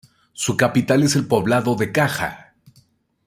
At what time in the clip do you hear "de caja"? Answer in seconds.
1.75-2.55